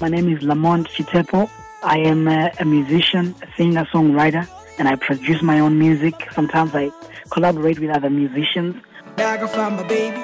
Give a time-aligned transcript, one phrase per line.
[0.00, 1.48] My name is Lamont Chitepo.
[1.82, 4.46] I am a, a musician, a singer, songwriter,
[4.78, 6.14] and I produce my own music.
[6.32, 6.90] Sometimes I
[7.30, 8.76] collaborate with other musicians.
[9.16, 10.18] Dakafamba baby,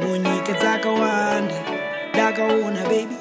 [0.00, 1.54] munyika dzakawanda.
[2.12, 3.14] Dakaona baby,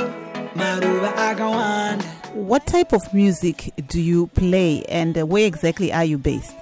[0.55, 2.03] maruva akawanda.
[2.33, 6.55] What type of music do you play and uh, where exactly are you based?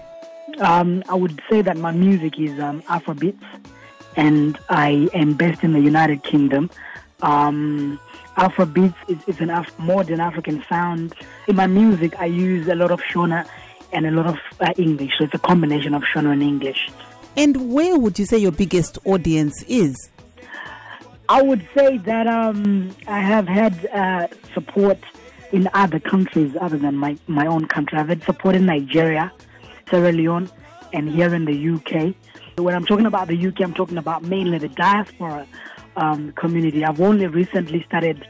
[0.60, 3.42] Um, I would say that my music is um, Afrobeats,
[4.18, 6.70] and I am based in the United Kingdom.
[7.22, 8.00] Um,
[8.38, 11.14] is, is an Af- modern African sound.
[11.48, 13.48] In my music, I use a lot of Shona
[13.92, 16.90] and a lot of uh, English, so it's a combination of Shona and English.
[17.36, 19.96] And where would you say your biggest audience is?
[21.28, 24.98] I would say that um, I have had uh, support
[25.52, 27.98] in other countries other than my, my own country.
[27.98, 29.32] I've had support in Nigeria,
[29.90, 30.50] Sierra Leone,
[30.94, 32.16] and here in the UK.
[32.58, 35.48] When I'm talking about the UK, I'm talking about mainly the diaspora
[35.96, 36.84] um, community.
[36.86, 38.28] I've only recently started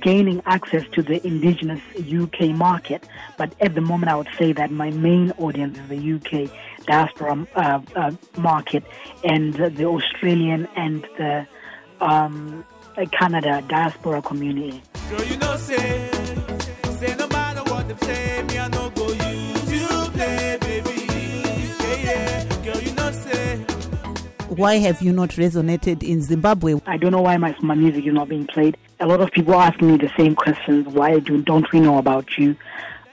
[0.00, 3.06] gaining access to the indigenous UK market,
[3.38, 6.50] but at the moment, I would say that my main audience is the UK
[6.86, 8.84] diaspora uh, uh, market
[9.24, 11.46] and the Australian and the
[12.00, 12.64] um,
[13.12, 14.82] Canada diaspora community.
[15.08, 16.10] Girl, you know, say,
[16.98, 17.28] say no
[24.56, 26.78] Why have you not resonated in Zimbabwe?
[26.86, 28.76] I don't know why my, my music is not being played.
[29.00, 30.86] A lot of people ask me the same questions.
[30.88, 32.54] Why do, don't we know about you?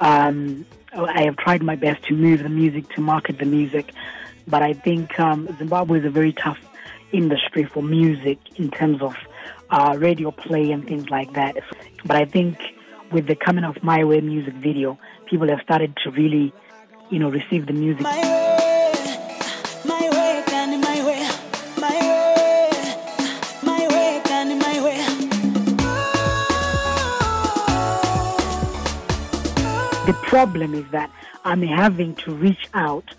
[0.01, 3.93] Um, I have tried my best to move the music, to market the music,
[4.47, 6.59] but I think um, Zimbabwe is a very tough
[7.13, 9.15] industry for music in terms of
[9.69, 11.55] uh, radio play and things like that.
[12.03, 12.57] But I think
[13.13, 16.53] with the coming of Maihwe music video, people have started to really,
[17.09, 18.03] you know, receive the music.
[18.03, 18.38] My
[30.09, 31.11] The problem is that
[31.45, 33.13] I'm having to reach out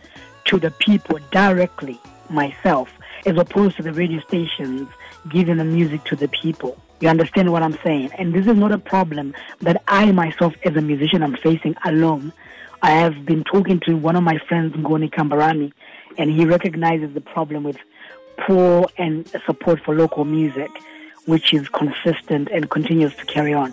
[0.46, 2.90] to the people directly myself,
[3.24, 4.88] as opposed to the radio stations
[5.28, 6.76] giving the music to the people.
[6.98, 8.10] You understand what I'm saying?
[8.18, 12.32] And this is not a problem that I myself, as a musician, am facing alone.
[12.82, 15.72] I have been talking to one of my friends, Ngoni Kambarani,
[16.18, 17.78] and he recognizes the problem with
[18.36, 20.70] poor and support for local music,
[21.26, 23.72] which is consistent and continues to carry on.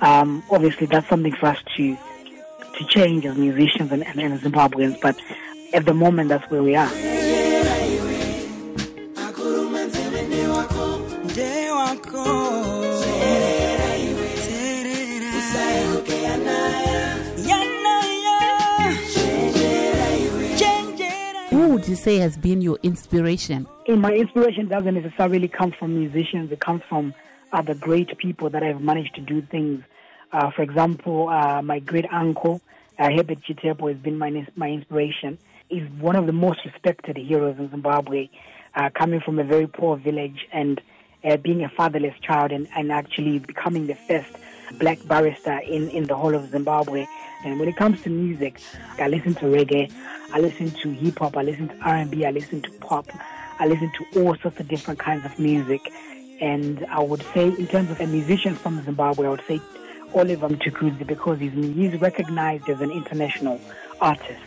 [0.00, 1.96] Um, obviously, that's something for us to
[2.78, 5.16] to change as musicians and, and, and Zimbabweans, but
[5.72, 6.90] at the moment, that's where we are.
[11.28, 12.24] Nde wako.
[13.02, 13.88] Terera.
[17.48, 18.38] Yanaya.
[20.58, 21.48] Chenjera.
[21.50, 23.66] Who would you say has been your inspiration?
[23.86, 26.50] And my inspiration doesn't necessarily come from musicians.
[26.52, 27.14] It comes from
[27.52, 29.82] other great people that have managed to do things.
[30.32, 32.60] Uh, for example, uh, my great uncle,
[32.98, 35.38] uh, Herbert Chitepo, has been my, my inspiration.
[35.68, 38.28] He's one of the most respected heroes in Zimbabwe,
[38.74, 40.80] uh, coming from a very poor village and
[41.24, 44.30] uh, being a fatherless child and, and actually becoming the first
[44.78, 47.06] black barrister in, in the whole of Zimbabwe.
[47.44, 48.60] And when it comes to music,
[48.98, 49.92] I listen to reggae,
[50.32, 53.06] I listen to hip hop, I listen to R&B, I listen to pop,
[53.58, 55.80] I listen to all sorts of different kinds of music.
[56.40, 59.60] And I would say, in terms of a musician from Zimbabwe, I would say
[60.14, 63.60] Oliver Mtukudzi because he's, he's recognized as an international
[64.00, 64.40] artist.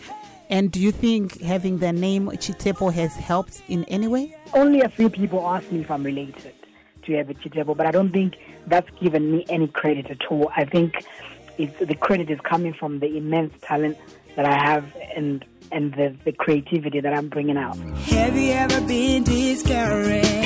[0.50, 4.36] And do you think having the name Chitepo has helped in any way?
[4.54, 6.54] Only a few people ask me if I'm related
[7.04, 8.36] to Herbert Chitepo, but I don't think
[8.68, 10.52] that's given me any credit at all.
[10.56, 11.06] I think
[11.58, 13.98] it's, the credit is coming from the immense talent
[14.36, 14.86] that I have
[15.16, 17.78] and and the, the creativity that I'm bringing out.
[17.78, 20.41] Have you ever been discouraged?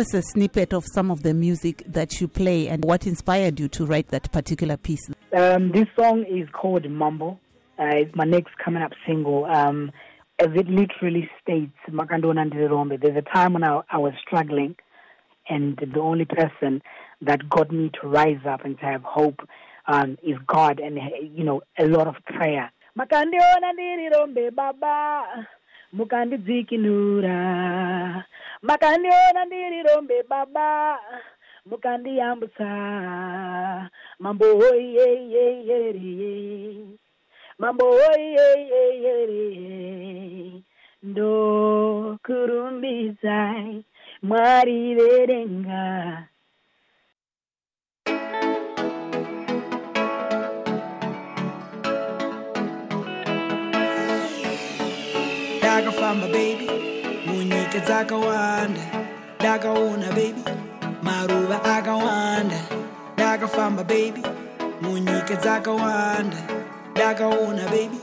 [0.00, 3.68] Us a snippet of some of the music that you play and what inspired you
[3.68, 5.08] to write that particular piece.
[5.36, 7.38] Um, this song is called Mumble.
[7.78, 9.44] Uh, it's my next coming up single.
[9.44, 9.92] Um,
[10.38, 14.74] as it literally states, there's a time when I, I was struggling,
[15.48, 16.82] and the only person
[17.20, 19.40] that got me to rise up and to have hope
[19.86, 20.98] um, is God, and
[21.36, 22.70] you know, a lot of prayer.
[22.96, 25.46] Makandiona ndirirombe baba
[25.92, 28.24] mukandidzikinura
[28.62, 30.98] makandiona ndiri rombe baba.
[31.66, 32.68] Mukandiyambutsa
[34.22, 36.86] mambo hoiyeyeyeriye
[37.58, 40.62] mambo hoiyeyeyeriye
[41.02, 43.84] ndokurumbidzai
[44.22, 46.22] mwari verenga.
[55.62, 56.99] Dagger from my baby
[57.40, 58.84] unyite dzakawanda
[59.40, 60.42] ndakaona bebi
[61.02, 62.60] maruva akawanda.
[63.14, 64.22] Ndakafamba bebi
[64.82, 66.40] munyika dzakawanda
[66.92, 67.98] ndakaona bebi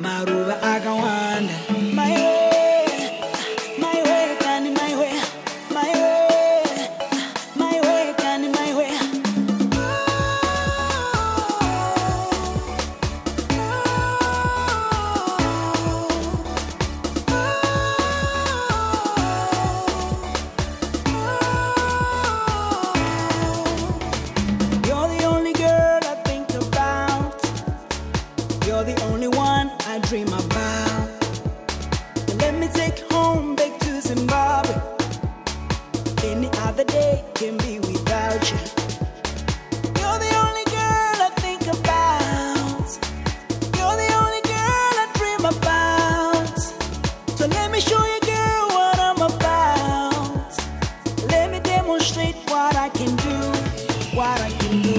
[0.00, 1.54] maruva akawanda.
[1.94, 2.41] Mayo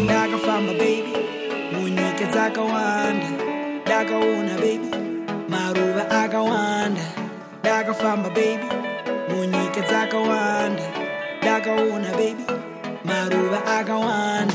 [0.07, 1.13] Daga fama, baby.
[1.73, 3.27] Munike zaka wanda.
[3.85, 4.57] Daga una,
[7.59, 8.65] ndakafamba bebi
[9.29, 9.85] munyika dzakawanda ndakaona bebi baby.
[9.87, 10.83] akawanda zaka wanda.
[11.41, 12.45] Daga una, baby.
[13.05, 14.52] Maruba aga wanda.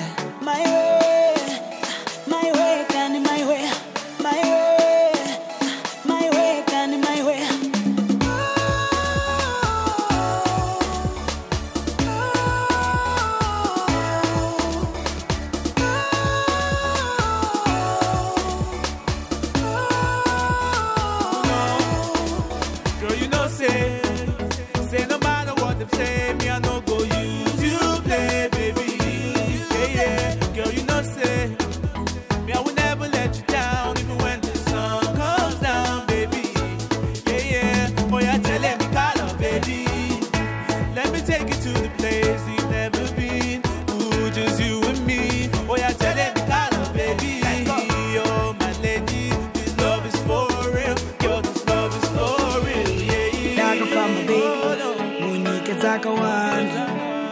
[55.99, 56.83] akawanda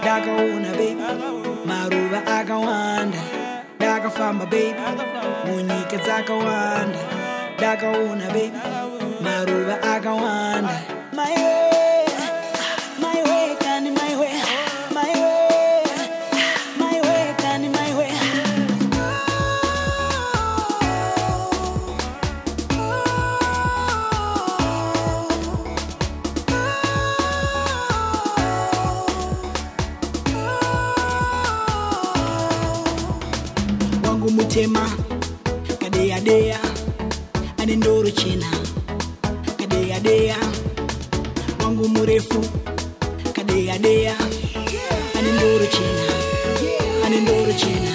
[0.02, 1.02] ndakaona bebi
[1.66, 3.18] maruva akawanda
[3.78, 4.80] dakafamba, bebi
[5.46, 6.98] munyika dzakawanda
[7.58, 8.58] ndakaona bebi
[9.24, 10.35] maruva akawanda
[34.56, 34.88] tema
[35.80, 36.58] kadeya deya
[37.60, 38.48] ane ndoro chena
[39.58, 40.36] kadeya deya
[41.60, 42.40] mangu murefu.
[43.36, 44.14] kadeya deya
[45.16, 46.06] ane indoro chena
[47.04, 47.85] ane indoro chena